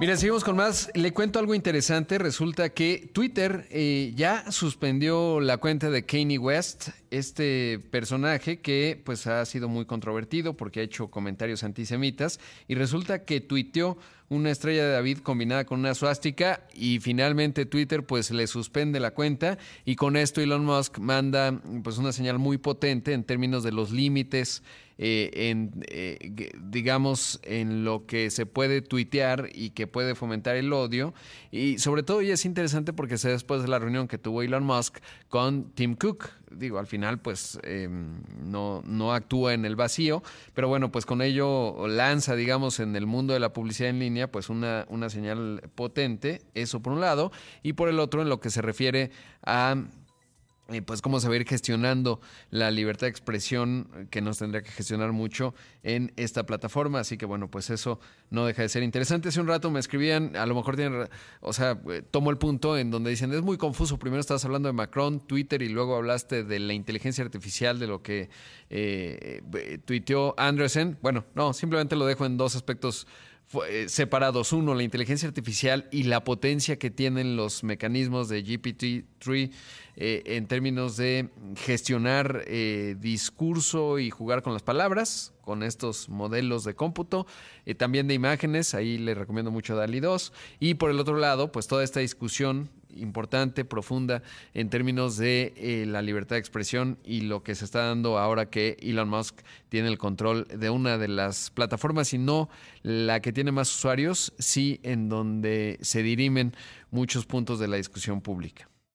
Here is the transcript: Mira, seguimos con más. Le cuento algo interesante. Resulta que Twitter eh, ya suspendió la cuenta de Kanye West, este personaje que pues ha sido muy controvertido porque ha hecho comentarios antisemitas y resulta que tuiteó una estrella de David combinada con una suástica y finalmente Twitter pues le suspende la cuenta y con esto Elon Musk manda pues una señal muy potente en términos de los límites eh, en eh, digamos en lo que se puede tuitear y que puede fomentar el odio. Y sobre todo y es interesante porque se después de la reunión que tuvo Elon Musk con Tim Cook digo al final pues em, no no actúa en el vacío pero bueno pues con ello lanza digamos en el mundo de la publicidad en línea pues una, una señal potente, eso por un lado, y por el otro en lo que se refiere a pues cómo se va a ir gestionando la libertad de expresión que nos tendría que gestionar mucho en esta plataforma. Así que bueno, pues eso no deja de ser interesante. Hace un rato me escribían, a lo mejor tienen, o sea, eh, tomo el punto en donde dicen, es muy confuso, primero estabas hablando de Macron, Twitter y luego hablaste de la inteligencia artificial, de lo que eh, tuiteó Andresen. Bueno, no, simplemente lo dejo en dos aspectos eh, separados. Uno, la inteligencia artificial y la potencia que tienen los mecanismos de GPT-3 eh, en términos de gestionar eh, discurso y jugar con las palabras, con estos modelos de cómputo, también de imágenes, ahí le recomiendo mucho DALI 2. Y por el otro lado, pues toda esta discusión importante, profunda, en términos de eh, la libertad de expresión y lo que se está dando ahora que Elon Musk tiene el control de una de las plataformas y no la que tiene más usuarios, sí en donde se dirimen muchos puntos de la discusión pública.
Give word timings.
Mira, 0.00 0.16
seguimos 0.16 0.44
con 0.44 0.54
más. 0.54 0.92
Le 0.94 1.12
cuento 1.12 1.40
algo 1.40 1.56
interesante. 1.56 2.18
Resulta 2.18 2.68
que 2.68 3.10
Twitter 3.12 3.66
eh, 3.70 4.12
ya 4.14 4.52
suspendió 4.52 5.40
la 5.40 5.56
cuenta 5.56 5.90
de 5.90 6.06
Kanye 6.06 6.38
West, 6.38 6.90
este 7.10 7.80
personaje 7.90 8.60
que 8.60 9.02
pues 9.04 9.26
ha 9.26 9.44
sido 9.44 9.68
muy 9.68 9.86
controvertido 9.86 10.56
porque 10.56 10.78
ha 10.78 10.82
hecho 10.84 11.10
comentarios 11.10 11.64
antisemitas 11.64 12.38
y 12.68 12.76
resulta 12.76 13.24
que 13.24 13.40
tuiteó 13.40 13.98
una 14.28 14.50
estrella 14.50 14.84
de 14.84 14.92
David 14.92 15.18
combinada 15.18 15.64
con 15.64 15.80
una 15.80 15.94
suástica 15.94 16.66
y 16.74 17.00
finalmente 17.00 17.66
Twitter 17.66 18.04
pues 18.04 18.30
le 18.30 18.46
suspende 18.46 19.00
la 19.00 19.12
cuenta 19.12 19.58
y 19.84 19.96
con 19.96 20.16
esto 20.16 20.40
Elon 20.40 20.64
Musk 20.64 20.98
manda 20.98 21.60
pues 21.82 21.98
una 21.98 22.12
señal 22.12 22.38
muy 22.38 22.58
potente 22.58 23.12
en 23.12 23.24
términos 23.24 23.62
de 23.62 23.72
los 23.72 23.90
límites 23.90 24.62
eh, 25.00 25.30
en 25.50 25.84
eh, 25.86 26.52
digamos 26.60 27.38
en 27.44 27.84
lo 27.84 28.04
que 28.04 28.30
se 28.30 28.46
puede 28.46 28.82
tuitear 28.82 29.48
y 29.54 29.70
que 29.70 29.86
puede 29.86 30.16
fomentar 30.16 30.56
el 30.56 30.72
odio. 30.72 31.14
Y 31.52 31.78
sobre 31.78 32.02
todo 32.02 32.20
y 32.20 32.32
es 32.32 32.44
interesante 32.44 32.92
porque 32.92 33.16
se 33.16 33.28
después 33.28 33.62
de 33.62 33.68
la 33.68 33.78
reunión 33.78 34.08
que 34.08 34.18
tuvo 34.18 34.42
Elon 34.42 34.64
Musk 34.64 34.98
con 35.28 35.70
Tim 35.70 35.94
Cook 35.94 36.30
digo 36.50 36.78
al 36.78 36.86
final 36.86 37.18
pues 37.18 37.58
em, 37.62 38.22
no 38.44 38.82
no 38.84 39.12
actúa 39.12 39.54
en 39.54 39.64
el 39.64 39.76
vacío 39.76 40.22
pero 40.54 40.68
bueno 40.68 40.90
pues 40.90 41.06
con 41.06 41.22
ello 41.22 41.86
lanza 41.88 42.34
digamos 42.34 42.80
en 42.80 42.96
el 42.96 43.06
mundo 43.06 43.34
de 43.34 43.40
la 43.40 43.52
publicidad 43.52 43.90
en 43.90 43.98
línea 43.98 44.30
pues 44.30 44.48
una, 44.48 44.86
una 44.88 45.10
señal 45.10 45.62
potente, 45.74 46.42
eso 46.54 46.80
por 46.80 46.92
un 46.92 47.00
lado, 47.00 47.32
y 47.62 47.74
por 47.74 47.88
el 47.88 48.00
otro 48.00 48.22
en 48.22 48.28
lo 48.28 48.40
que 48.40 48.50
se 48.50 48.62
refiere 48.62 49.10
a 49.44 49.76
pues 50.84 51.00
cómo 51.00 51.18
se 51.18 51.28
va 51.28 51.34
a 51.34 51.36
ir 51.38 51.48
gestionando 51.48 52.20
la 52.50 52.70
libertad 52.70 53.06
de 53.06 53.10
expresión 53.10 54.08
que 54.10 54.20
nos 54.20 54.38
tendría 54.38 54.62
que 54.62 54.70
gestionar 54.70 55.12
mucho 55.12 55.54
en 55.82 56.12
esta 56.16 56.44
plataforma. 56.44 57.00
Así 57.00 57.16
que 57.16 57.24
bueno, 57.24 57.50
pues 57.50 57.70
eso 57.70 58.00
no 58.30 58.44
deja 58.44 58.62
de 58.62 58.68
ser 58.68 58.82
interesante. 58.82 59.30
Hace 59.30 59.40
un 59.40 59.46
rato 59.46 59.70
me 59.70 59.80
escribían, 59.80 60.36
a 60.36 60.44
lo 60.44 60.54
mejor 60.54 60.76
tienen, 60.76 61.08
o 61.40 61.52
sea, 61.54 61.80
eh, 61.90 62.02
tomo 62.10 62.30
el 62.30 62.36
punto 62.36 62.76
en 62.76 62.90
donde 62.90 63.08
dicen, 63.10 63.32
es 63.32 63.40
muy 63.40 63.56
confuso, 63.56 63.98
primero 63.98 64.20
estabas 64.20 64.44
hablando 64.44 64.68
de 64.68 64.74
Macron, 64.74 65.20
Twitter 65.20 65.62
y 65.62 65.70
luego 65.70 65.96
hablaste 65.96 66.44
de 66.44 66.58
la 66.58 66.74
inteligencia 66.74 67.24
artificial, 67.24 67.78
de 67.78 67.86
lo 67.86 68.02
que 68.02 68.28
eh, 68.68 69.80
tuiteó 69.86 70.34
Andresen. 70.36 70.98
Bueno, 71.00 71.24
no, 71.34 71.54
simplemente 71.54 71.96
lo 71.96 72.04
dejo 72.04 72.26
en 72.26 72.36
dos 72.36 72.56
aspectos 72.56 73.06
eh, 73.06 73.27
separados. 73.86 74.52
Uno, 74.52 74.74
la 74.74 74.82
inteligencia 74.82 75.28
artificial 75.28 75.88
y 75.90 76.04
la 76.04 76.24
potencia 76.24 76.78
que 76.78 76.90
tienen 76.90 77.36
los 77.36 77.64
mecanismos 77.64 78.28
de 78.28 78.44
GPT-3 78.44 79.50
eh, 79.96 80.22
en 80.26 80.46
términos 80.46 80.96
de 80.96 81.30
gestionar 81.56 82.44
eh, 82.46 82.96
discurso 83.00 83.98
y 83.98 84.10
jugar 84.10 84.42
con 84.42 84.52
las 84.52 84.62
palabras, 84.62 85.32
con 85.40 85.62
estos 85.62 86.08
modelos 86.08 86.64
de 86.64 86.74
cómputo, 86.74 87.26
también 87.78 88.06
de 88.06 88.14
imágenes, 88.14 88.74
ahí 88.74 88.98
le 88.98 89.14
recomiendo 89.14 89.50
mucho 89.50 89.76
DALI 89.76 90.00
2. 90.00 90.32
Y 90.60 90.74
por 90.74 90.90
el 90.90 91.00
otro 91.00 91.16
lado, 91.16 91.50
pues 91.50 91.66
toda 91.66 91.84
esta 91.84 92.00
discusión 92.00 92.70
importante, 93.00 93.64
profunda, 93.64 94.22
en 94.54 94.70
términos 94.70 95.16
de 95.16 95.52
eh, 95.56 95.84
la 95.86 96.02
libertad 96.02 96.36
de 96.36 96.40
expresión 96.40 96.98
y 97.04 97.22
lo 97.22 97.42
que 97.42 97.54
se 97.54 97.64
está 97.64 97.86
dando 97.86 98.18
ahora 98.18 98.50
que 98.50 98.76
Elon 98.80 99.08
Musk 99.08 99.40
tiene 99.68 99.88
el 99.88 99.98
control 99.98 100.46
de 100.48 100.70
una 100.70 100.98
de 100.98 101.08
las 101.08 101.50
plataformas 101.50 102.12
y 102.14 102.18
no 102.18 102.48
la 102.82 103.20
que 103.20 103.32
tiene 103.32 103.52
más 103.52 103.74
usuarios, 103.74 104.32
sí 104.38 104.80
en 104.82 105.08
donde 105.08 105.78
se 105.82 106.02
dirimen 106.02 106.54
muchos 106.90 107.26
puntos 107.26 107.58
de 107.58 107.68
la 107.68 107.76
discusión 107.76 108.20
pública. 108.20 108.68